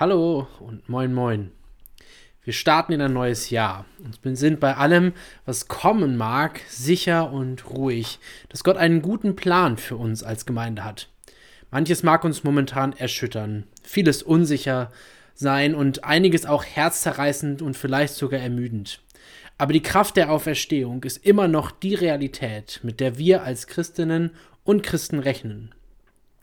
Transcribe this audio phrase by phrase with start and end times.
[0.00, 1.50] Hallo und moin moin.
[2.42, 3.84] Wir starten in ein neues Jahr
[4.24, 5.12] und sind bei allem,
[5.44, 8.18] was kommen mag, sicher und ruhig,
[8.48, 11.10] dass Gott einen guten Plan für uns als Gemeinde hat.
[11.70, 14.90] Manches mag uns momentan erschüttern, vieles unsicher
[15.34, 19.02] sein und einiges auch herzzerreißend und vielleicht sogar ermüdend.
[19.58, 24.30] Aber die Kraft der Auferstehung ist immer noch die Realität, mit der wir als Christinnen
[24.64, 25.74] und Christen rechnen.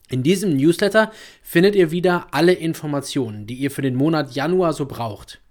[0.10, 1.12] In diesem Newsletter
[1.42, 5.42] findet ihr wieder alle Informationen, die ihr für den Monat Januar so braucht.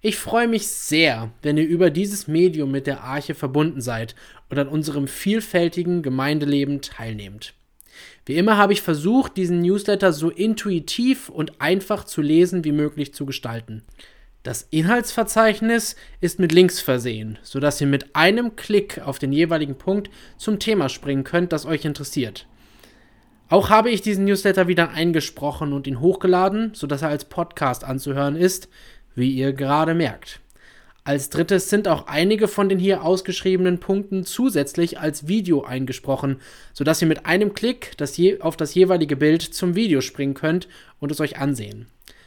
[0.00, 4.14] Ich freue mich sehr, wenn ihr über dieses Medium mit der Arche verbunden seid
[4.48, 7.54] und an unserem vielfältigen Gemeindeleben teilnehmt.
[8.24, 13.12] Wie immer habe ich versucht, diesen Newsletter so intuitiv und einfach zu lesen wie möglich
[13.12, 13.82] zu gestalten.
[14.44, 20.10] Das Inhaltsverzeichnis ist mit Links versehen, sodass ihr mit einem Klick auf den jeweiligen Punkt
[20.36, 22.46] zum Thema springen könnt, das euch interessiert.
[23.50, 28.36] Auch habe ich diesen Newsletter wieder eingesprochen und ihn hochgeladen, sodass er als Podcast anzuhören
[28.36, 28.68] ist,
[29.14, 30.40] wie ihr gerade merkt.
[31.08, 36.36] Als drittes sind auch einige von den hier ausgeschriebenen Punkten zusätzlich als Video eingesprochen,
[36.74, 40.68] sodass ihr mit einem Klick das auf das jeweilige Bild zum Video springen könnt
[41.00, 41.86] und es euch ansehen.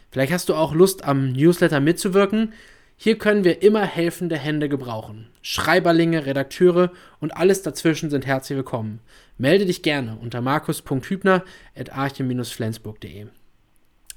[0.10, 2.54] Vielleicht hast du auch Lust, am Newsletter mitzuwirken.
[2.98, 5.28] Hier können wir immer helfende Hände gebrauchen.
[5.44, 9.00] Schreiberlinge, Redakteure und alles dazwischen sind herzlich willkommen.
[9.38, 13.28] Melde dich gerne unter markus.hübner.arche-flensburg.de.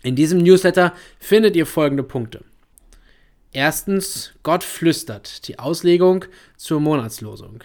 [0.02, 2.40] In diesem Newsletter findet ihr folgende Punkte.
[3.54, 6.24] Erstens, Gott flüstert, die Auslegung
[6.56, 7.62] zur Monatslosung.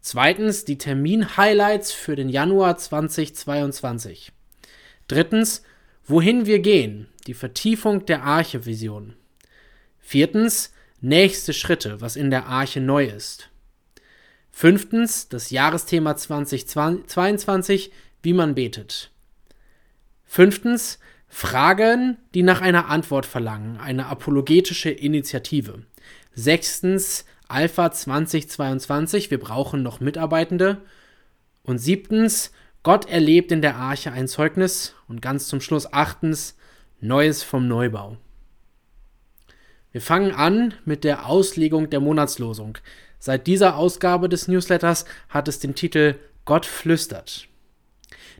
[0.00, 4.30] Zweitens, die Termin-Highlights für den Januar 2022.
[5.08, 5.64] Drittens,
[6.06, 9.16] wohin wir gehen, die Vertiefung der Arche-Vision.
[9.98, 13.50] Viertens, nächste Schritte, was in der Arche neu ist.
[14.52, 17.90] Fünftens, das Jahresthema 2022,
[18.22, 19.10] wie man betet.
[20.24, 21.00] Fünftens,
[21.32, 25.84] Fragen, die nach einer Antwort verlangen, eine apologetische Initiative.
[26.34, 30.82] Sechstens, Alpha 2022, wir brauchen noch Mitarbeitende.
[31.62, 32.52] Und siebtens,
[32.82, 34.94] Gott erlebt in der Arche ein Zeugnis.
[35.08, 36.56] Und ganz zum Schluss achtens,
[37.00, 38.18] Neues vom Neubau.
[39.92, 42.78] Wir fangen an mit der Auslegung der Monatslosung.
[43.18, 47.49] Seit dieser Ausgabe des Newsletters hat es den Titel Gott flüstert.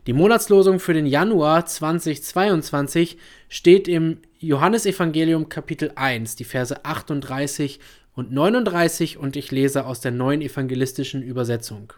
[0.07, 3.19] Die Monatslosung für den Januar 2022
[3.49, 7.79] steht im Johannesevangelium Kapitel 1, die Verse 38
[8.15, 11.93] und 39 und ich lese aus der neuen evangelistischen Übersetzung.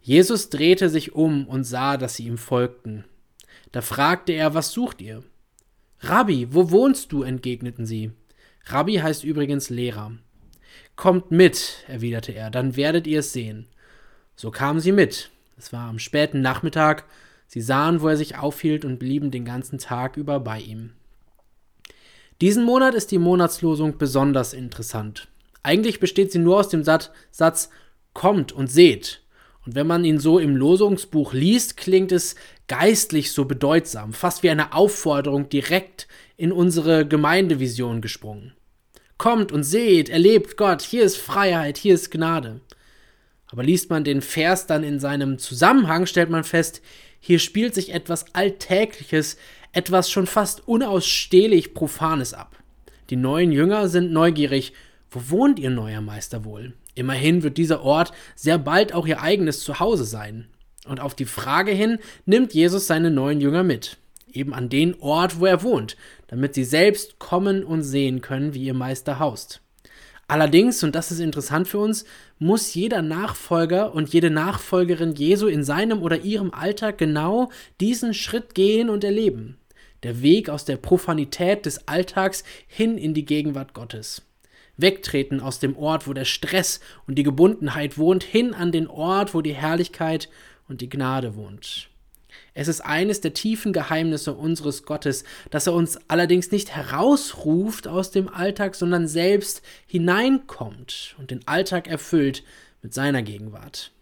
[0.00, 3.04] Jesus drehte sich um und sah, dass sie ihm folgten.
[3.70, 5.22] Da fragte er, was sucht ihr?
[6.00, 7.22] Rabbi, wo wohnst du?
[7.22, 8.10] entgegneten sie.
[8.64, 10.10] Rabbi heißt übrigens Lehrer.
[10.96, 13.68] Kommt mit, erwiderte er, dann werdet ihr es sehen.
[14.34, 15.30] So kamen sie mit.
[15.56, 17.04] Es war am späten Nachmittag.
[17.46, 20.92] Sie sahen, wo er sich aufhielt und blieben den ganzen Tag über bei ihm.
[22.40, 25.28] Diesen Monat ist die Monatslosung besonders interessant.
[25.62, 27.70] Eigentlich besteht sie nur aus dem Satz
[28.12, 29.22] Kommt und seht.
[29.66, 32.36] Und wenn man ihn so im Losungsbuch liest, klingt es
[32.68, 36.06] geistlich so bedeutsam, fast wie eine Aufforderung direkt
[36.36, 38.54] in unsere Gemeindevision gesprungen.
[39.18, 42.60] Kommt und seht, erlebt Gott, hier ist Freiheit, hier ist Gnade.
[43.48, 46.82] Aber liest man den Vers dann in seinem Zusammenhang, stellt man fest,
[47.20, 49.36] hier spielt sich etwas Alltägliches,
[49.72, 52.56] etwas schon fast unausstehlich Profanes ab.
[53.10, 54.72] Die neuen Jünger sind neugierig.
[55.10, 56.74] Wo wohnt ihr neuer Meister wohl?
[56.94, 60.48] Immerhin wird dieser Ort sehr bald auch ihr eigenes Zuhause sein.
[60.86, 63.98] Und auf die Frage hin nimmt Jesus seine neuen Jünger mit.
[64.32, 65.96] Eben an den Ort, wo er wohnt,
[66.28, 69.60] damit sie selbst kommen und sehen können, wie ihr Meister haust.
[70.28, 72.04] Allerdings, und das ist interessant für uns,
[72.38, 77.50] muss jeder Nachfolger und jede Nachfolgerin Jesu in seinem oder ihrem Alltag genau
[77.80, 79.56] diesen Schritt gehen und erleben.
[80.02, 84.22] Der Weg aus der Profanität des Alltags hin in die Gegenwart Gottes.
[84.76, 89.32] Wegtreten aus dem Ort, wo der Stress und die Gebundenheit wohnt, hin an den Ort,
[89.32, 90.28] wo die Herrlichkeit
[90.68, 91.88] und die Gnade wohnt.
[92.58, 98.12] Es ist eines der tiefen Geheimnisse unseres Gottes, dass er uns allerdings nicht herausruft aus
[98.12, 102.44] dem Alltag, sondern selbst hineinkommt und den Alltag erfüllt
[102.80, 103.92] mit seiner Gegenwart.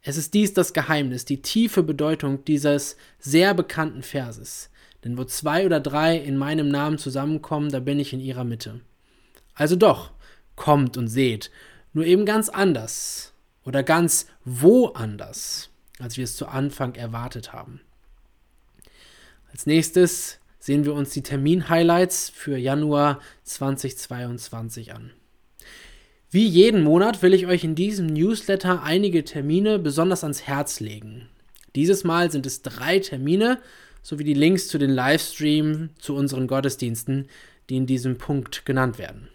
[0.00, 4.70] Es ist dies das Geheimnis, die tiefe Bedeutung dieses sehr bekannten Verses.
[5.04, 8.80] Denn wo zwei oder drei in meinem Namen zusammenkommen, da bin ich in ihrer Mitte.
[9.52, 10.10] Also doch,
[10.56, 11.50] kommt und seht,
[11.92, 15.68] nur eben ganz anders oder ganz woanders.
[15.98, 17.82] als wir es zu Anfang erwartet haben.
[19.52, 25.10] Als nächstes sehen wir uns die Termin-Highlights für Januar 2022 an.
[26.30, 31.28] Wie jeden Monat will ich euch in diesem Newsletter einige Termine besonders ans Herz legen.
[31.74, 33.60] Dieses Mal sind es drei Termine
[34.02, 37.28] sowie die Links zu den Livestreams zu unseren Gottesdiensten,
[37.68, 39.28] die in diesem Punkt genannt werden.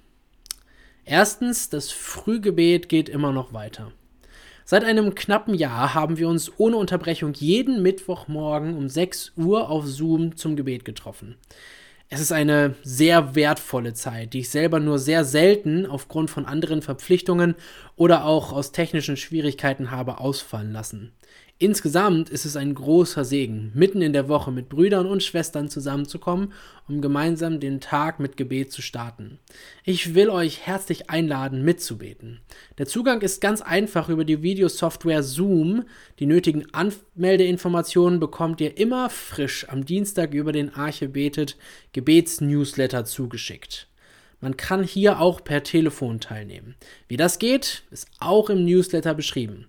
[1.03, 3.91] Erstens, das Frühgebet geht immer noch weiter.
[4.67, 9.85] Seit einem knappen Jahr haben wir uns ohne Unterbrechung jeden Mittwochmorgen um 6 Uhr auf
[9.85, 11.35] Zoom zum Gebet getroffen.
[12.09, 16.81] Es ist eine sehr wertvolle Zeit, die ich selber nur sehr selten aufgrund von anderen
[16.81, 17.53] Verpflichtungen
[17.95, 21.11] oder auch aus technischen Schwierigkeiten habe ausfallen lassen.
[21.57, 26.51] Insgesamt ist es ein großer Segen, mitten in der Woche mit Brüdern und Schwestern zusammenzukommen,
[26.89, 29.39] um gemeinsam den Tag mit Gebet zu starten.
[29.85, 32.41] Ich will euch herzlich einladen, mitzubeten.
[32.77, 35.85] Der Zugang ist ganz einfach über die Videosoftware Zoom.
[36.19, 41.55] Die nötigen Anmeldeinformationen bekommt ihr immer frisch am Dienstag über den Arche betet
[41.93, 43.87] Gebetsnewsletter zugeschickt.
[44.41, 46.75] Man kann hier auch per Telefon teilnehmen.
[47.07, 49.67] Wie das geht, ist auch im Newsletter beschrieben.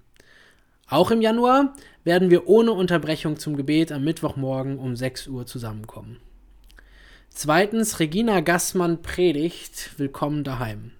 [0.88, 1.74] Auch im Januar
[2.04, 6.20] werden wir ohne Unterbrechung zum Gebet am Mittwochmorgen um 6 Uhr zusammenkommen.
[7.28, 10.92] Zweitens, Regina Gassmann predigt Willkommen daheim.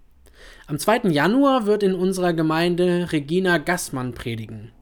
[0.67, 1.11] Am 2.
[1.11, 4.73] Januar wird in unserer Gemeinde Regina Gassmann predigen.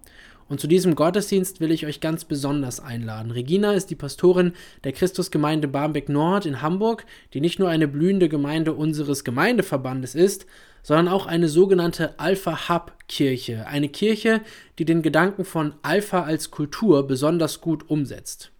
[0.54, 3.32] Und zu diesem Gottesdienst will ich euch ganz besonders einladen.
[3.32, 4.52] Regina ist die Pastorin
[4.84, 10.46] der Christusgemeinde Barmbek Nord in Hamburg, die nicht nur eine blühende Gemeinde unseres Gemeindeverbandes ist,
[10.84, 14.42] sondern auch eine sogenannte Alpha-Hub-Kirche, eine Kirche,
[14.78, 18.52] die den Gedanken von Alpha als Kultur besonders gut umsetzt.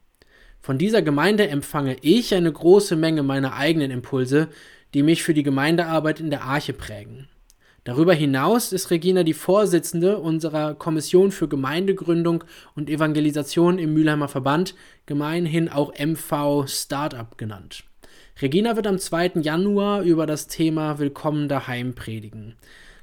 [0.61, 4.49] Von dieser Gemeinde empfange ich eine große Menge meiner eigenen Impulse,
[4.95, 7.29] die mich für die Gemeindearbeit in der Arche prägen.
[7.85, 12.45] Darüber hinaus ist Regina die Vorsitzende unserer Kommission für Gemeindegründung
[12.75, 17.85] und Evangelisation im Mülheimer Verband, gemeinhin auch MV Startup genannt.
[18.41, 19.33] Regina wird am 2.
[19.43, 22.57] Januar über das Thema Willkommen daheim predigen.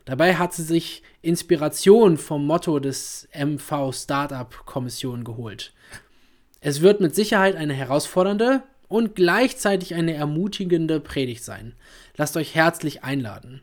[0.05, 5.73] Dabei hat sie sich Inspiration vom Motto des MV Startup Kommission geholt.
[6.59, 11.75] Es wird mit Sicherheit eine herausfordernde und gleichzeitig eine ermutigende Predigt sein.
[12.17, 13.61] Lasst euch herzlich einladen.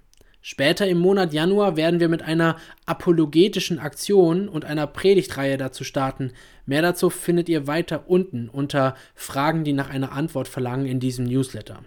[0.51, 2.57] Später im Monat Januar werden wir mit einer
[2.87, 6.33] apologetischen Aktion und einer Predigtreihe dazu starten.
[6.65, 11.27] Mehr dazu findet ihr weiter unten unter Fragen, die nach einer Antwort verlangen in diesem
[11.27, 11.85] Newsletter.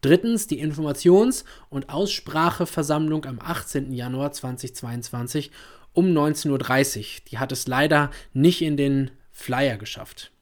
[0.00, 3.92] Drittens die Informations- und Ausspracheversammlung am 18.
[3.92, 5.52] Januar 2022
[5.92, 7.04] um 19.30 Uhr.
[7.30, 10.32] Die hat es leider nicht in den Flyer geschafft.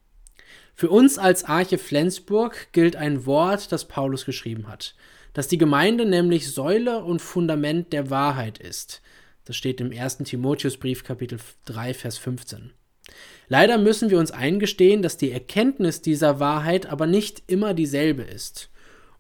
[0.75, 4.95] Für uns als Arche Flensburg gilt ein Wort, das Paulus geschrieben hat
[5.35, 9.03] dass die Gemeinde nämlich Säule und Fundament der Wahrheit ist.
[9.45, 10.19] Das steht im 1.
[10.19, 12.71] Timotheusbrief Kapitel 3 Vers 15.
[13.49, 18.71] Leider müssen wir uns eingestehen, dass die Erkenntnis dieser Wahrheit aber nicht immer dieselbe ist.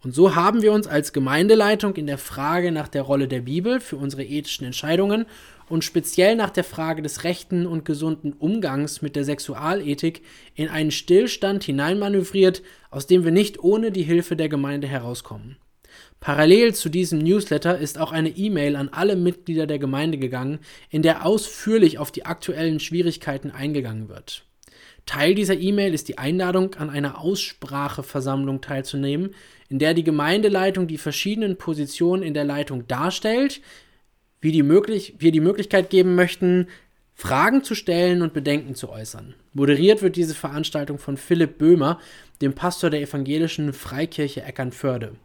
[0.02, 3.80] Und so haben wir uns als Gemeindeleitung in der Frage nach der Rolle der Bibel
[3.80, 5.26] für unsere ethischen Entscheidungen
[5.68, 10.22] und speziell nach der Frage des rechten und gesunden Umgangs mit der Sexualethik
[10.54, 15.56] in einen Stillstand hineinmanövriert, aus dem wir nicht ohne die Hilfe der Gemeinde herauskommen.
[16.24, 21.02] Parallel zu diesem Newsletter ist auch eine E-Mail an alle Mitglieder der Gemeinde gegangen, in
[21.02, 24.46] der ausführlich auf die aktuellen Schwierigkeiten eingegangen wird.
[25.04, 29.34] Teil dieser E-Mail ist die Einladung, an einer Ausspracheversammlung teilzunehmen,
[29.68, 33.60] in der die Gemeindeleitung die verschiedenen Positionen in der Leitung darstellt,
[34.40, 36.68] wie die möglich, wir die Möglichkeit geben möchten,
[37.12, 39.34] Fragen zu stellen und Bedenken zu äußern.
[39.52, 42.00] Moderiert wird diese Veranstaltung von Philipp Böhmer,
[42.40, 45.16] dem Pastor der evangelischen Freikirche Eckernförde.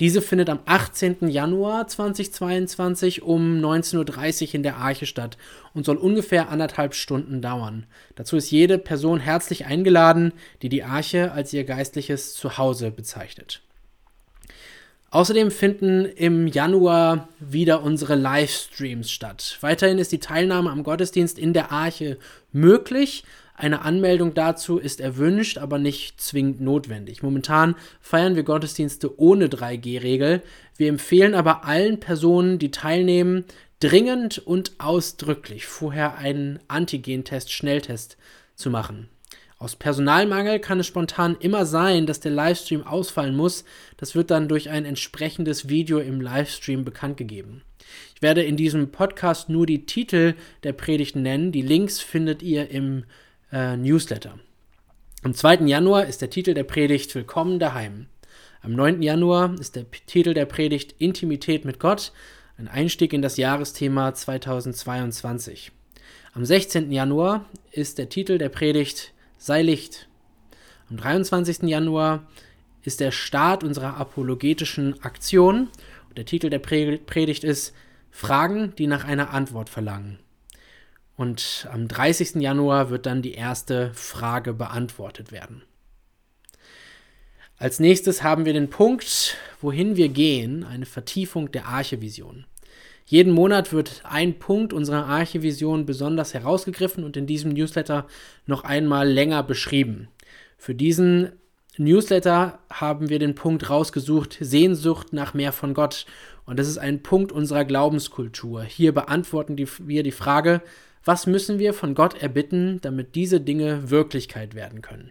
[0.00, 1.28] Diese findet am 18.
[1.28, 5.38] Januar 2022 um 19.30 Uhr in der Arche statt
[5.72, 7.86] und soll ungefähr anderthalb Stunden dauern.
[8.16, 13.62] Dazu ist jede Person herzlich eingeladen, die die Arche als ihr geistliches Zuhause bezeichnet.
[15.14, 19.58] Außerdem finden im Januar wieder unsere Livestreams statt.
[19.60, 22.18] Weiterhin ist die Teilnahme am Gottesdienst in der Arche
[22.50, 23.22] möglich,
[23.56, 27.22] eine Anmeldung dazu ist erwünscht, aber nicht zwingend notwendig.
[27.22, 30.42] Momentan feiern wir Gottesdienste ohne 3G-Regel.
[30.76, 33.44] Wir empfehlen aber allen Personen, die teilnehmen,
[33.78, 38.16] dringend und ausdrücklich vorher einen Antigentest, Schnelltest
[38.56, 39.08] zu machen.
[39.58, 43.64] Aus Personalmangel kann es spontan immer sein, dass der Livestream ausfallen muss.
[43.96, 47.62] Das wird dann durch ein entsprechendes Video im Livestream bekannt gegeben.
[48.16, 50.34] Ich werde in diesem Podcast nur die Titel
[50.64, 51.52] der Predigten nennen.
[51.52, 53.04] Die Links findet ihr im
[53.54, 54.38] äh, Newsletter.
[55.22, 55.66] Am 2.
[55.66, 58.06] Januar ist der Titel der Predigt Willkommen daheim.
[58.60, 59.00] Am 9.
[59.00, 62.12] Januar ist der Titel der Predigt Intimität mit Gott,
[62.58, 65.70] ein Einstieg in das Jahresthema 2022.
[66.32, 66.90] Am 16.
[66.90, 70.08] Januar ist der Titel der Predigt Sei Licht.
[70.90, 71.62] Am 23.
[71.62, 72.26] Januar
[72.82, 75.68] ist der Start unserer apologetischen Aktion.
[76.16, 77.72] Der Titel der Predigt ist
[78.10, 80.18] Fragen, die nach einer Antwort verlangen.
[81.16, 82.36] Und am 30.
[82.36, 85.62] Januar wird dann die erste Frage beantwortet werden.
[87.56, 92.46] Als nächstes haben wir den Punkt, wohin wir gehen, eine Vertiefung der Archevision.
[93.06, 98.06] Jeden Monat wird ein Punkt unserer Archevision besonders herausgegriffen und in diesem Newsletter
[98.46, 100.08] noch einmal länger beschrieben.
[100.56, 101.32] Für diesen
[101.76, 106.06] Newsletter haben wir den Punkt rausgesucht, Sehnsucht nach mehr von Gott.
[106.46, 108.62] Und das ist ein Punkt unserer Glaubenskultur.
[108.62, 110.62] Hier beantworten die, wir die Frage,
[111.04, 115.10] was müssen wir von Gott erbitten, damit diese Dinge Wirklichkeit werden können?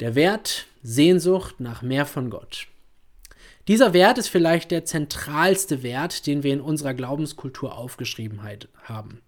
[0.00, 2.66] Der Wert Sehnsucht nach mehr von Gott.
[3.68, 8.40] Dieser Wert ist vielleicht der zentralste Wert, den wir in unserer Glaubenskultur aufgeschrieben
[8.82, 9.20] haben.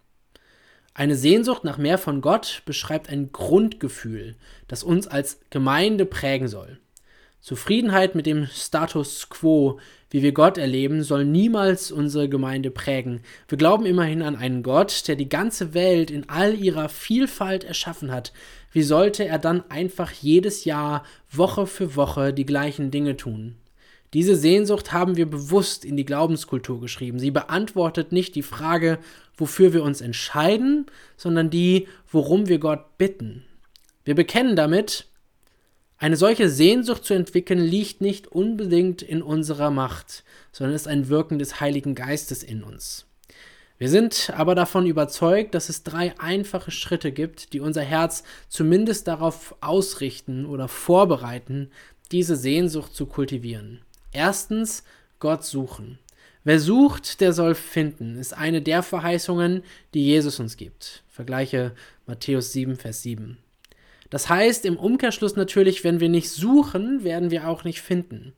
[0.94, 4.36] Eine Sehnsucht nach mehr von Gott beschreibt ein Grundgefühl,
[4.68, 6.78] das uns als Gemeinde prägen soll.
[7.42, 9.80] Zufriedenheit mit dem Status quo,
[10.10, 13.20] wie wir Gott erleben, soll niemals unsere Gemeinde prägen.
[13.48, 18.12] Wir glauben immerhin an einen Gott, der die ganze Welt in all ihrer Vielfalt erschaffen
[18.12, 18.32] hat.
[18.70, 23.56] Wie sollte er dann einfach jedes Jahr, Woche für Woche die gleichen Dinge tun?
[24.14, 27.18] Diese Sehnsucht haben wir bewusst in die Glaubenskultur geschrieben.
[27.18, 29.00] Sie beantwortet nicht die Frage,
[29.36, 33.42] wofür wir uns entscheiden, sondern die, worum wir Gott bitten.
[34.04, 35.08] Wir bekennen damit,
[36.02, 41.38] eine solche Sehnsucht zu entwickeln liegt nicht unbedingt in unserer Macht, sondern ist ein Wirken
[41.38, 43.06] des Heiligen Geistes in uns.
[43.78, 49.06] Wir sind aber davon überzeugt, dass es drei einfache Schritte gibt, die unser Herz zumindest
[49.06, 51.70] darauf ausrichten oder vorbereiten,
[52.10, 53.82] diese Sehnsucht zu kultivieren.
[54.10, 54.82] Erstens,
[55.20, 56.00] Gott suchen.
[56.42, 59.62] Wer sucht, der soll finden, ist eine der Verheißungen,
[59.94, 61.04] die Jesus uns gibt.
[61.08, 61.76] Vergleiche
[62.08, 63.38] Matthäus 7, Vers 7.
[64.12, 68.34] Das heißt im Umkehrschluss natürlich, wenn wir nicht suchen, werden wir auch nicht finden.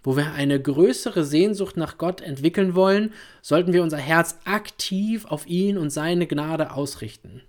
[0.00, 5.48] Wo wir eine größere Sehnsucht nach Gott entwickeln wollen, sollten wir unser Herz aktiv auf
[5.48, 7.42] ihn und seine Gnade ausrichten.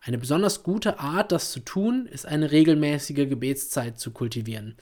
[0.00, 4.76] Eine besonders gute Art, das zu tun, ist eine regelmäßige Gebetszeit zu kultivieren.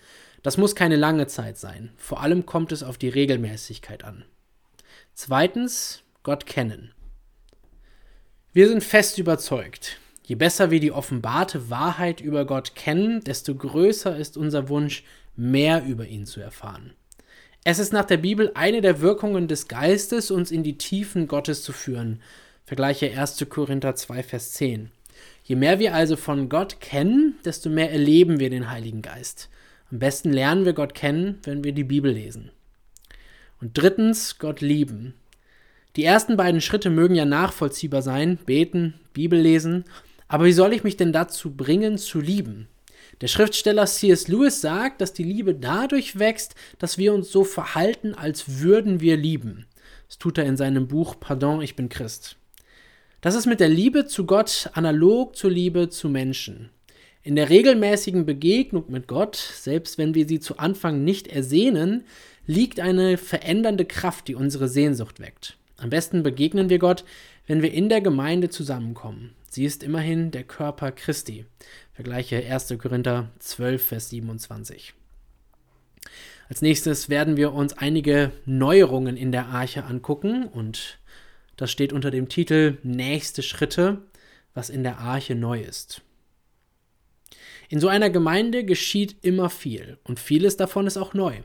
[0.44, 1.90] Das muss keine lange Zeit sein.
[1.96, 4.24] Vor allem kommt es auf die Regelmäßigkeit an.
[5.12, 6.92] Zweitens, Gott kennen.
[8.52, 14.14] Wir sind fest überzeugt, je besser wir die offenbarte Wahrheit über Gott kennen, desto größer
[14.14, 15.02] ist unser Wunsch,
[15.36, 16.92] mehr über ihn zu erfahren.
[17.64, 21.62] Es ist nach der Bibel eine der Wirkungen des Geistes, uns in die Tiefen Gottes
[21.62, 22.20] zu führen.
[22.66, 23.46] Vergleiche 1.
[23.48, 24.90] Korinther 2, Vers 10.
[25.44, 29.48] Je mehr wir also von Gott kennen, desto mehr erleben wir den Heiligen Geist.
[29.90, 32.50] Am besten lernen wir Gott kennen, wenn wir die Bibel lesen.
[33.62, 35.14] Und drittens, Gott lieben.
[35.96, 39.84] Die ersten beiden Schritte mögen ja nachvollziehbar sein, beten, Bibel lesen,
[40.28, 42.68] aber wie soll ich mich denn dazu bringen, zu lieben?
[43.20, 44.28] Der Schriftsteller C.S.
[44.28, 49.16] Lewis sagt, dass die Liebe dadurch wächst, dass wir uns so verhalten, als würden wir
[49.16, 49.66] lieben.
[50.06, 52.36] Das tut er in seinem Buch Pardon, ich bin Christ.
[53.20, 56.70] Das ist mit der Liebe zu Gott analog zur Liebe zu Menschen.
[57.24, 62.04] In der regelmäßigen Begegnung mit Gott, selbst wenn wir sie zu Anfang nicht ersehnen,
[62.46, 65.56] liegt eine verändernde Kraft, die unsere Sehnsucht weckt.
[65.76, 67.04] Am besten begegnen wir Gott,
[67.48, 69.34] wenn wir in der Gemeinde zusammenkommen.
[69.50, 71.46] Sie ist immerhin der Körper Christi.
[71.94, 72.74] Vergleiche 1.
[72.78, 74.94] Korinther 12, Vers 27.
[76.48, 80.98] Als nächstes werden wir uns einige Neuerungen in der Arche angucken und
[81.56, 84.02] das steht unter dem Titel Nächste Schritte,
[84.54, 86.02] was in der Arche neu ist.
[87.70, 91.40] In so einer Gemeinde geschieht immer viel und vieles davon ist auch neu.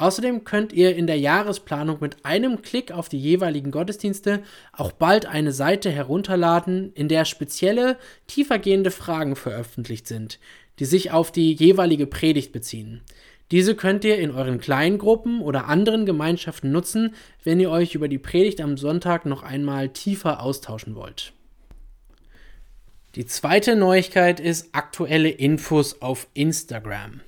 [0.01, 4.41] Außerdem könnt ihr in der Jahresplanung mit einem Klick auf die jeweiligen Gottesdienste
[4.73, 10.39] auch bald eine Seite herunterladen, in der spezielle, tiefergehende Fragen veröffentlicht sind,
[10.79, 13.01] die sich auf die jeweilige Predigt beziehen.
[13.51, 18.17] Diese könnt ihr in euren Kleingruppen oder anderen Gemeinschaften nutzen, wenn ihr euch über die
[18.17, 21.33] Predigt am Sonntag noch einmal tiefer austauschen wollt.
[23.15, 27.19] Die zweite Neuigkeit ist aktuelle Infos auf Instagram.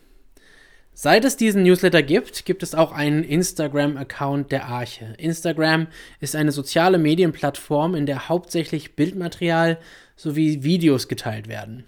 [0.94, 5.16] Seit es diesen Newsletter gibt, gibt es auch einen Instagram-Account der Arche.
[5.18, 5.88] Instagram
[6.22, 9.78] ist eine soziale Medienplattform, in der hauptsächlich Bildmaterial
[10.16, 11.84] sowie Videos geteilt werden.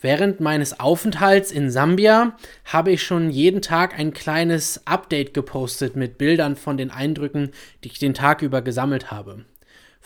[0.00, 6.18] Während meines Aufenthalts in Sambia habe ich schon jeden Tag ein kleines Update gepostet mit
[6.18, 7.50] Bildern von den Eindrücken,
[7.82, 9.46] die ich den Tag über gesammelt habe.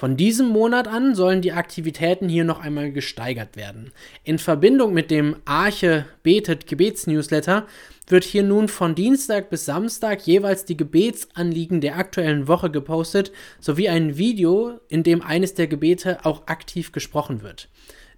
[0.00, 3.92] Von diesem Monat an sollen die Aktivitäten hier noch einmal gesteigert werden.
[4.25, 7.66] In Verbindung mit dem Arche Betet Gebetsnewsletter
[8.06, 13.30] wird hier nun von Dienstag bis Samstag jeweils die Gebetsanliegen der aktuellen Woche gepostet,
[13.61, 17.68] sowie ein Video, in dem eines der Gebete auch aktiv gesprochen wird.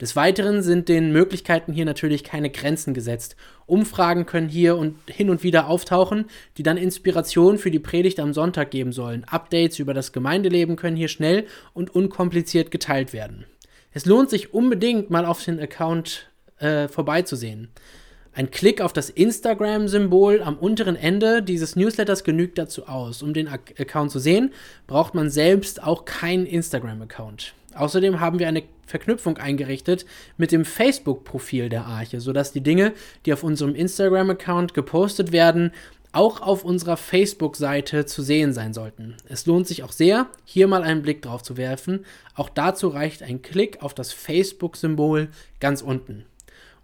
[0.02, 3.36] Des Weiteren sind den Möglichkeiten hier natürlich keine Grenzen gesetzt.
[3.66, 6.24] Umfragen können hier und hin und wieder auftauchen,
[6.56, 9.22] die dann Inspiration für die Predigt am Sonntag geben sollen.
[9.30, 13.44] Updates über das Gemeindeleben können hier schnell und unkompliziert geteilt werden.
[13.92, 16.28] Es lohnt sich unbedingt mal auf den Account
[16.58, 17.68] äh, vorbeizusehen.
[18.34, 23.22] Ein Klick auf das Instagram-Symbol am unteren Ende dieses Newsletters genügt dazu aus.
[23.22, 24.52] Um den Account zu sehen,
[24.88, 27.54] braucht man selbst auch keinen Instagram-Account.
[27.76, 30.06] Außerdem haben wir eine Verknüpfung eingerichtet
[30.36, 32.92] mit dem Facebook-Profil der Arche, sodass die Dinge,
[33.26, 35.72] die auf unserem Instagram-Account gepostet werden,
[36.12, 39.16] auch auf unserer Facebook-Seite zu sehen sein sollten.
[39.28, 42.04] Es lohnt sich auch sehr, hier mal einen Blick drauf zu werfen.
[42.34, 46.26] Auch dazu reicht ein Klick auf das Facebook-Symbol ganz unten.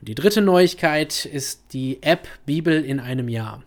[0.01, 3.63] Und die dritte Neuigkeit ist die App Bibel in einem Jahr.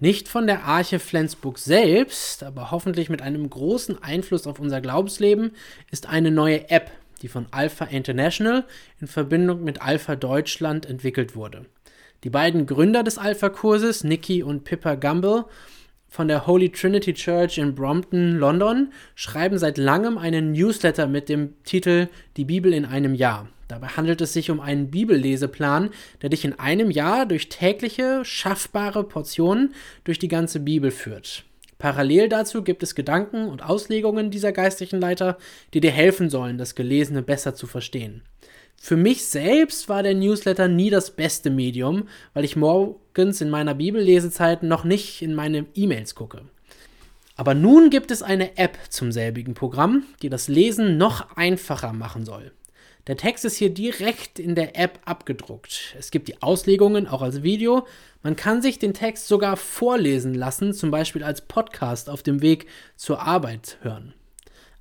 [0.00, 5.52] Nicht von der Arche Flensburg selbst, aber hoffentlich mit einem großen Einfluss auf unser Glaubensleben,
[5.90, 6.90] ist eine neue App,
[7.22, 8.64] die von Alpha International
[9.00, 11.66] in Verbindung mit Alpha Deutschland entwickelt wurde.
[12.24, 15.44] Die beiden Gründer des Alpha-Kurses, Nikki und Pippa Gumble,
[16.14, 21.54] von der Holy Trinity Church in Brompton, London, schreiben seit langem einen Newsletter mit dem
[21.64, 23.48] Titel Die Bibel in einem Jahr.
[23.66, 25.90] Dabei handelt es sich um einen Bibelleseplan,
[26.22, 29.74] der dich in einem Jahr durch tägliche, schaffbare Portionen
[30.04, 31.46] durch die ganze Bibel führt.
[31.78, 35.36] Parallel dazu gibt es Gedanken und Auslegungen dieser geistlichen Leiter,
[35.74, 38.22] die dir helfen sollen, das Gelesene besser zu verstehen.
[38.76, 43.74] Für mich selbst war der Newsletter nie das beste Medium, weil ich morgens in meiner
[43.74, 46.42] Bibellesezeit noch nicht in meine E-Mails gucke.
[47.36, 52.24] Aber nun gibt es eine App zum selbigen Programm, die das Lesen noch einfacher machen
[52.24, 52.52] soll.
[53.06, 55.94] Der Text ist hier direkt in der App abgedruckt.
[55.98, 57.86] Es gibt die Auslegungen auch als Video.
[58.22, 62.66] Man kann sich den Text sogar vorlesen lassen, zum Beispiel als Podcast auf dem Weg
[62.96, 64.14] zur Arbeit hören.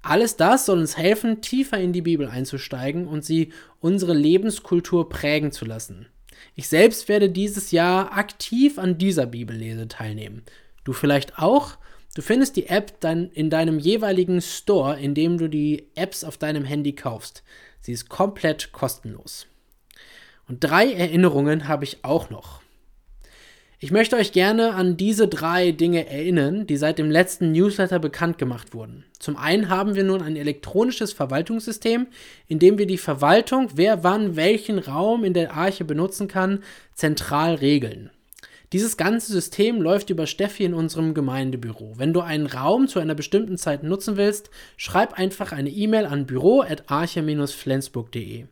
[0.04, 5.54] Alles das soll uns helfen, tiefer in die Bibel einzusteigen und sie unsere Lebenskultur prägen
[5.54, 6.08] zu lassen.
[6.56, 10.44] Ich selbst werde dieses Jahr aktiv an dieser Bibellese teilnehmen.
[10.84, 11.78] Du vielleicht auch?
[12.16, 16.38] Du findest die App dann in deinem jeweiligen Store, in dem du die Apps auf
[16.38, 17.42] deinem Handy kaufst.
[17.80, 19.48] Sie ist komplett kostenlos.
[20.50, 22.63] Und drei Erinnerungen habe ich auch noch.
[23.84, 28.38] Ich möchte euch gerne an diese drei Dinge erinnern, die seit dem letzten Newsletter bekannt
[28.38, 29.04] gemacht wurden.
[29.20, 32.08] Zum einen haben wir nun ein elektronisches Verwaltungssystem,
[32.48, 37.56] in dem wir die Verwaltung, wer wann welchen Raum in der Arche benutzen kann, zentral
[37.56, 38.10] regeln.
[38.72, 41.96] Dieses ganze System läuft über Steffi in unserem Gemeindebüro.
[41.98, 46.26] Wenn du einen Raum zu einer bestimmten Zeit nutzen willst, schreib einfach eine E-Mail an
[46.26, 48.46] büro@arche-flensburg.de.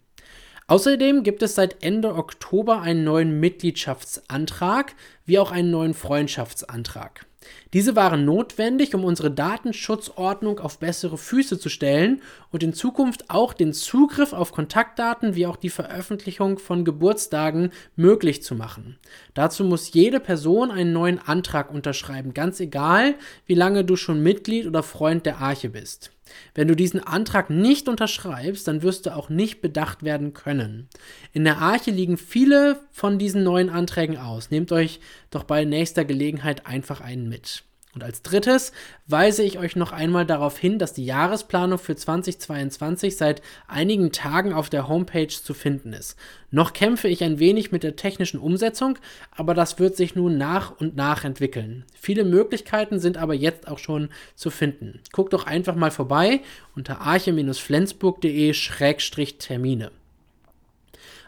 [0.71, 7.25] Außerdem gibt es seit Ende Oktober einen neuen Mitgliedschaftsantrag wie auch einen neuen Freundschaftsantrag.
[7.73, 13.51] Diese waren notwendig, um unsere Datenschutzordnung auf bessere Füße zu stellen und in Zukunft auch
[13.51, 18.97] den Zugriff auf Kontaktdaten wie auch die Veröffentlichung von Geburtstagen möglich zu machen.
[19.33, 24.67] Dazu muss jede Person einen neuen Antrag unterschreiben, ganz egal, wie lange du schon Mitglied
[24.67, 26.11] oder Freund der Arche bist.
[26.53, 30.87] Wenn du diesen Antrag nicht unterschreibst, dann wirst du auch nicht bedacht werden können.
[31.33, 34.51] In der Arche liegen viele von diesen neuen Anträgen aus.
[34.51, 37.63] Nehmt euch doch bei nächster Gelegenheit einfach einen mit.
[37.93, 38.71] Und als drittes
[39.07, 44.53] weise ich euch noch einmal darauf hin, dass die Jahresplanung für 2022 seit einigen Tagen
[44.53, 46.17] auf der Homepage zu finden ist.
[46.51, 48.97] Noch kämpfe ich ein wenig mit der technischen Umsetzung,
[49.31, 51.83] aber das wird sich nun nach und nach entwickeln.
[51.99, 55.01] Viele Möglichkeiten sind aber jetzt auch schon zu finden.
[55.11, 56.39] Guckt doch einfach mal vorbei
[56.75, 59.91] unter arche-flensburg.de-termine.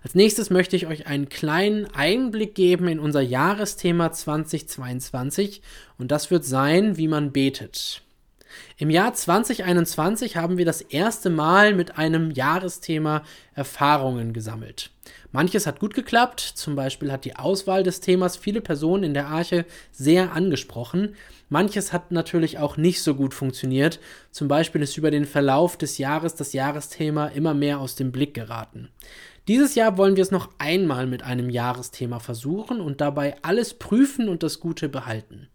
[0.03, 5.61] Als nächstes möchte ich euch einen kleinen Einblick geben in unser Jahresthema 2022
[5.97, 8.01] und das wird sein, wie man betet.
[8.77, 13.23] Im Jahr 2021 haben wir das erste Mal mit einem Jahresthema
[13.55, 14.91] Erfahrungen gesammelt.
[15.31, 19.27] Manches hat gut geklappt, zum Beispiel hat die Auswahl des Themas viele Personen in der
[19.27, 21.15] Arche sehr angesprochen.
[21.49, 23.99] Manches hat natürlich auch nicht so gut funktioniert,
[24.31, 28.33] zum Beispiel ist über den Verlauf des Jahres das Jahresthema immer mehr aus dem Blick
[28.33, 28.89] geraten.
[29.49, 34.29] Dieses Jahr wollen wir es noch einmal mit einem Jahresthema versuchen und dabei alles prüfen
[34.29, 35.49] und das Gute behalten.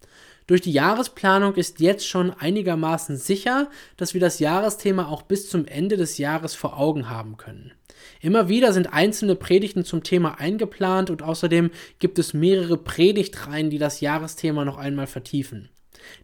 [0.47, 5.67] Durch die Jahresplanung ist jetzt schon einigermaßen sicher, dass wir das Jahresthema auch bis zum
[5.67, 7.73] Ende des Jahres vor Augen haben können.
[8.21, 13.79] Immer wieder sind einzelne Predigten zum Thema eingeplant und außerdem gibt es mehrere Predigtreihen, die
[13.79, 15.71] das Jahresthema noch einmal vertiefen.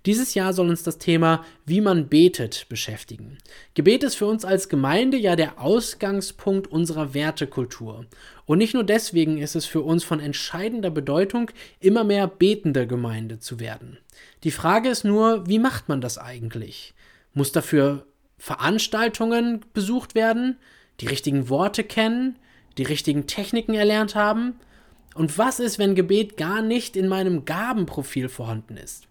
[0.06, 3.38] Dieses Jahr soll uns das Thema Wie man betet beschäftigen.
[3.74, 8.06] Gebet ist für uns als Gemeinde ja der Ausgangspunkt unserer Wertekultur.
[8.46, 13.38] Und nicht nur deswegen ist es für uns von entscheidender Bedeutung, immer mehr betende Gemeinde
[13.38, 13.98] zu werden.
[14.44, 16.94] Die Frage ist nur, wie macht man das eigentlich?
[17.32, 18.06] Muss dafür
[18.38, 20.58] Veranstaltungen besucht werden,
[21.00, 22.38] die richtigen Worte kennen,
[22.78, 24.54] die richtigen Techniken erlernt haben?
[25.14, 29.06] Und was ist, wenn Gebet gar nicht in meinem Gabenprofil vorhanden ist?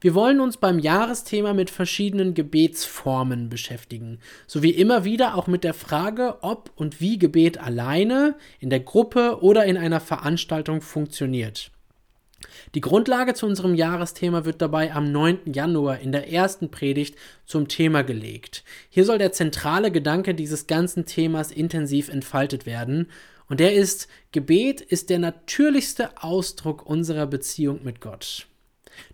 [0.00, 5.74] Wir wollen uns beim Jahresthema mit verschiedenen Gebetsformen beschäftigen, sowie immer wieder auch mit der
[5.74, 11.70] Frage, ob und wie Gebet alleine, in der Gruppe oder in einer Veranstaltung funktioniert.
[12.74, 15.52] Die Grundlage zu unserem Jahresthema wird dabei am 9.
[15.52, 18.62] Januar in der ersten Predigt zum Thema gelegt.
[18.90, 23.08] Hier soll der zentrale Gedanke dieses ganzen Themas intensiv entfaltet werden,
[23.48, 28.46] und der ist, Gebet ist der natürlichste Ausdruck unserer Beziehung mit Gott.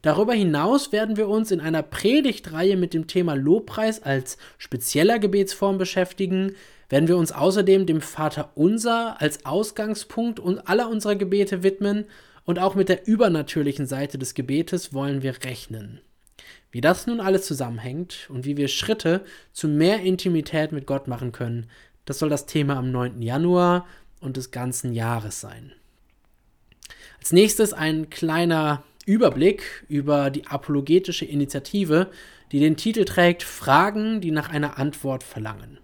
[0.02, 5.78] Darüber hinaus werden wir uns in einer Predigtreihe mit dem Thema Lobpreis als spezieller Gebetsform
[5.78, 6.54] beschäftigen,
[6.88, 12.04] werden wir uns außerdem dem Vater Unser als Ausgangspunkt aller unserer Gebete widmen
[12.44, 16.00] und auch mit der übernatürlichen Seite des Gebetes wollen wir rechnen.
[16.70, 21.32] Wie das nun alles zusammenhängt und wie wir Schritte zu mehr Intimität mit Gott machen
[21.32, 21.68] können,
[22.04, 23.22] das soll das Thema am 9.
[23.22, 23.86] Januar
[24.20, 25.72] und des ganzen Jahres sein.
[27.18, 32.10] Als nächstes ein kleiner Überblick über die apologetische Initiative,
[32.52, 35.78] die den Titel trägt Fragen, die nach einer Antwort verlangen.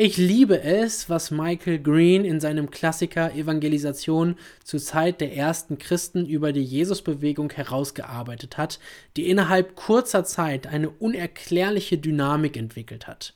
[0.00, 6.24] Ich liebe es, was Michael Green in seinem Klassiker Evangelisation zur Zeit der ersten Christen
[6.24, 8.78] über die Jesusbewegung herausgearbeitet hat,
[9.16, 13.34] die innerhalb kurzer Zeit eine unerklärliche Dynamik entwickelt hat.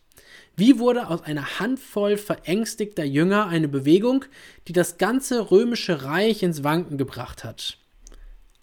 [0.57, 4.25] Wie wurde aus einer Handvoll verängstigter Jünger eine Bewegung,
[4.69, 7.79] die das ganze römische Reich ins Wanken gebracht hat?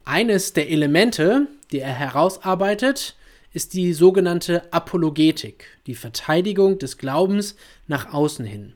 [0.05, 3.15] Eines der Elemente, die er herausarbeitet,
[3.53, 7.55] ist die sogenannte Apologetik, die Verteidigung des Glaubens
[7.87, 8.73] nach außen hin.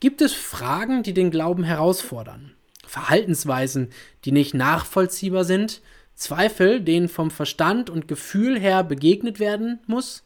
[0.00, 2.52] Gibt es Fragen, die den Glauben herausfordern?
[2.86, 3.90] Verhaltensweisen,
[4.24, 5.82] die nicht nachvollziehbar sind?
[6.14, 10.24] Zweifel, denen vom Verstand und Gefühl her begegnet werden muss?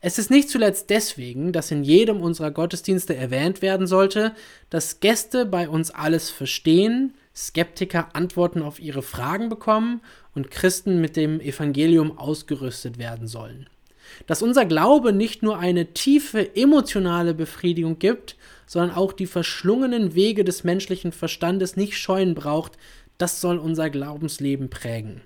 [0.00, 4.34] Es ist nicht zuletzt deswegen, dass in jedem unserer Gottesdienste erwähnt werden sollte,
[4.68, 10.00] dass Gäste bei uns alles verstehen, Skeptiker Antworten auf ihre Fragen bekommen
[10.34, 13.68] und Christen mit dem Evangelium ausgerüstet werden sollen.
[14.26, 20.44] Dass unser Glaube nicht nur eine tiefe emotionale Befriedigung gibt, sondern auch die verschlungenen Wege
[20.44, 22.72] des menschlichen Verstandes nicht scheuen braucht,
[23.18, 25.22] das soll unser Glaubensleben prägen.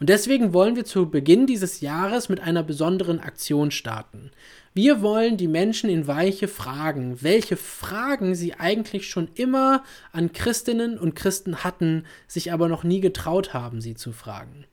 [0.00, 4.30] Und deswegen wollen wir zu Beginn dieses Jahres mit einer besonderen Aktion starten.
[4.74, 10.98] Wir wollen die Menschen in Weiche fragen, welche Fragen sie eigentlich schon immer an Christinnen
[10.98, 14.66] und Christen hatten, sich aber noch nie getraut haben, sie zu fragen.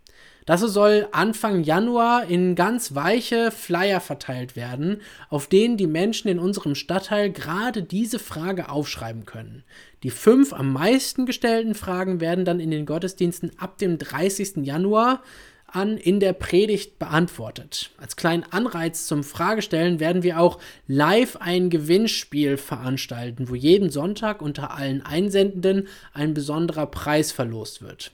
[0.45, 6.39] Dazu soll Anfang Januar in ganz weiche Flyer verteilt werden, auf denen die Menschen in
[6.39, 9.63] unserem Stadtteil gerade diese Frage aufschreiben können.
[10.03, 14.57] Die fünf am meisten gestellten Fragen werden dann in den Gottesdiensten ab dem 30.
[14.65, 15.21] Januar
[15.67, 17.91] an in der Predigt beantwortet.
[17.97, 24.41] Als kleinen Anreiz zum Fragestellen werden wir auch live ein Gewinnspiel veranstalten, wo jeden Sonntag
[24.41, 28.11] unter allen Einsendenden ein besonderer Preis verlost wird.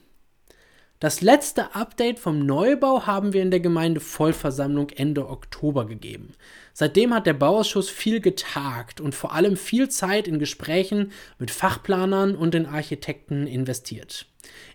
[1.00, 6.34] Das letzte Update vom Neubau haben wir in der Gemeinde Vollversammlung Ende Oktober gegeben.
[6.72, 12.36] Seitdem hat der Bauausschuss viel getagt und vor allem viel Zeit in Gesprächen mit Fachplanern
[12.36, 14.26] und den Architekten investiert.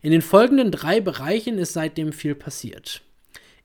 [0.01, 3.01] In den folgenden drei Bereichen ist seitdem viel passiert.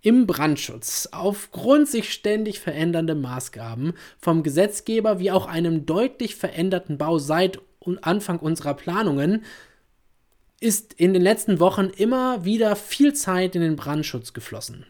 [0.01, 7.19] Im Brandschutz, aufgrund sich ständig verändernde Maßgaben vom Gesetzgeber wie auch einem deutlich veränderten Bau
[7.19, 7.59] seit
[8.03, 9.45] Anfang unserer Planungen
[10.61, 14.85] ist in den letzten Wochen immer wieder viel Zeit in den Brandschutz geflossen.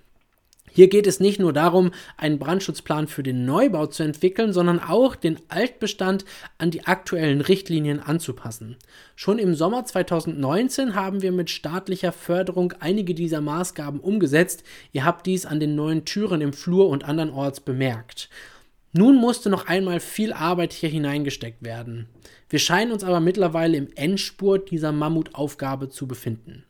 [0.72, 5.16] Hier geht es nicht nur darum, einen Brandschutzplan für den Neubau zu entwickeln, sondern auch
[5.16, 6.24] den Altbestand
[6.58, 8.76] an die aktuellen Richtlinien anzupassen.
[9.16, 14.62] Schon im Sommer 2019 haben wir mit staatlicher Förderung einige dieser Maßgaben umgesetzt.
[14.92, 18.28] Ihr habt dies an den neuen Türen im Flur und andernorts bemerkt.
[18.92, 22.08] Nun musste noch einmal viel Arbeit hier hineingesteckt werden.
[22.48, 26.64] Wir scheinen uns aber mittlerweile im Endspurt dieser Mammutaufgabe zu befinden.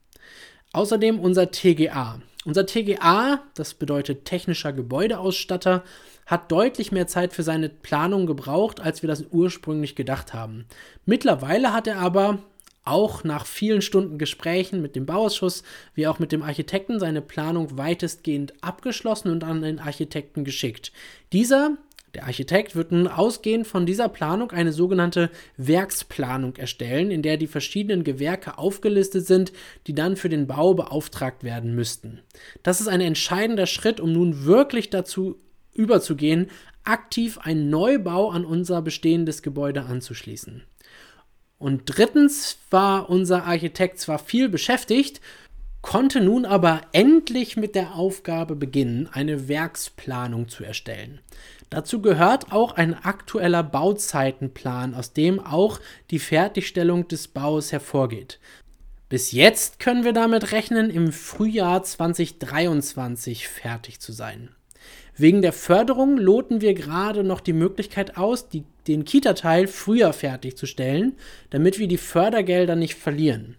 [0.72, 2.20] Außerdem unser TGA.
[2.44, 5.82] Unser TGA, das bedeutet technischer Gebäudeausstatter,
[6.26, 10.66] hat deutlich mehr Zeit für seine Planung gebraucht, als wir das ursprünglich gedacht haben.
[11.04, 12.38] Mittlerweile hat er aber
[12.84, 17.76] auch nach vielen Stunden Gesprächen mit dem Bauausschuss wie auch mit dem Architekten seine Planung
[17.76, 20.92] weitestgehend abgeschlossen und an den Architekten geschickt.
[21.32, 21.76] Dieser
[22.14, 27.46] der Architekt wird nun ausgehend von dieser Planung eine sogenannte Werksplanung erstellen, in der die
[27.46, 29.52] verschiedenen Gewerke aufgelistet sind,
[29.86, 32.20] die dann für den Bau beauftragt werden müssten.
[32.62, 35.38] Das ist ein entscheidender Schritt, um nun wirklich dazu
[35.72, 36.48] überzugehen,
[36.84, 40.62] aktiv einen Neubau an unser bestehendes Gebäude anzuschließen.
[41.58, 45.20] Und drittens war unser Architekt zwar viel beschäftigt,
[45.82, 51.20] konnte nun aber endlich mit der Aufgabe beginnen, eine Werksplanung zu erstellen.
[51.70, 55.78] Dazu gehört auch ein aktueller Bauzeitenplan, aus dem auch
[56.10, 58.40] die Fertigstellung des Baus hervorgeht.
[59.08, 64.50] Bis jetzt können wir damit rechnen, im Frühjahr 2023 fertig zu sein.
[65.16, 71.16] Wegen der Förderung loten wir gerade noch die Möglichkeit aus, die, den Kita-Teil früher fertigzustellen,
[71.50, 73.56] damit wir die Fördergelder nicht verlieren.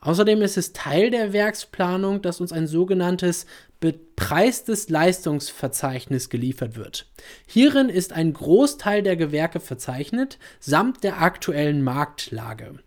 [0.00, 3.46] Außerdem ist es Teil der Werksplanung, dass uns ein sogenanntes
[3.80, 7.06] bepreistes Leistungsverzeichnis geliefert wird.
[7.46, 12.78] Hierin ist ein Großteil der Gewerke verzeichnet, samt der aktuellen Marktlage.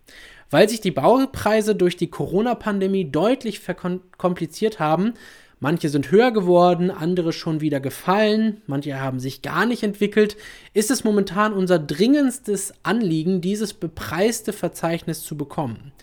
[0.50, 5.14] Weil sich die Baupreise durch die Corona-Pandemie deutlich verkompliziert haben,
[5.64, 10.36] Manche sind höher geworden, andere schon wieder gefallen, manche haben sich gar nicht entwickelt,
[10.74, 15.94] ist es momentan unser dringendstes Anliegen, dieses bepreiste Verzeichnis zu bekommen.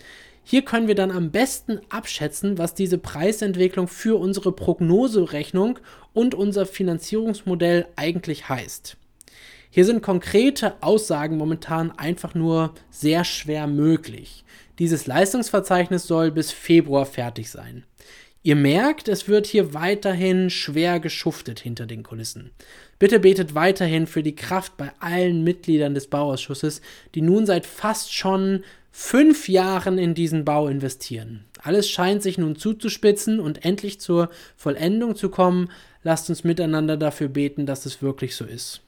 [0.43, 5.79] Hier können wir dann am besten abschätzen, was diese Preisentwicklung für unsere Prognoserechnung
[6.13, 8.97] und unser Finanzierungsmodell eigentlich heißt.
[9.69, 14.43] Hier sind konkrete Aussagen momentan einfach nur sehr schwer möglich.
[14.79, 17.85] Dieses Leistungsverzeichnis soll bis Februar fertig sein.
[18.43, 22.49] Ihr merkt, es wird hier weiterhin schwer geschuftet hinter den Kulissen.
[22.97, 26.81] Bitte betet weiterhin für die Kraft bei allen Mitgliedern des Bauausschusses,
[27.13, 31.45] die nun seit fast schon fünf Jahren in diesen Bau investieren.
[31.61, 35.69] Alles scheint sich nun zuzuspitzen und endlich zur Vollendung zu kommen.
[36.03, 38.81] Lasst uns miteinander dafür beten, dass es wirklich so ist.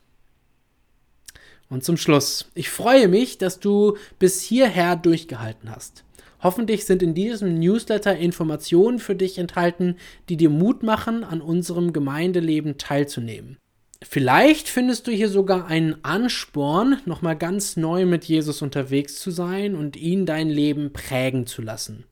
[1.70, 6.04] Und zum Schluss, ich freue mich, dass du bis hierher durchgehalten hast.
[6.44, 9.96] Hoffentlich sind in diesem Newsletter Informationen für dich enthalten,
[10.28, 13.58] die dir Mut machen, an unserem Gemeindeleben teilzunehmen.
[14.10, 19.76] Vielleicht findest du hier sogar einen Ansporn, nochmal ganz neu mit Jesus unterwegs zu sein
[19.76, 22.06] und ihn dein Leben prägen zu lassen.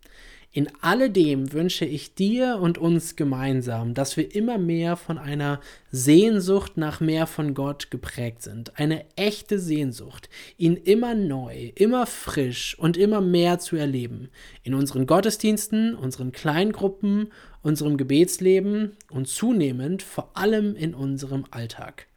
[0.54, 6.76] In alledem wünsche ich dir und uns gemeinsam, dass wir immer mehr von einer Sehnsucht
[6.76, 8.78] nach mehr von Gott geprägt sind.
[8.78, 10.28] Eine echte Sehnsucht,
[10.58, 14.28] ihn immer neu, immer frisch und immer mehr zu erleben.
[14.64, 22.08] In unseren Gottesdiensten, unseren Kleingruppen, unserem Gebetsleben und zunehmend vor allem in unserem Alltag.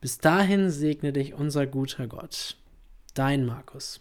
[0.00, 2.56] Bis dahin segne dich unser guter Gott.
[3.14, 4.00] Dein Markus.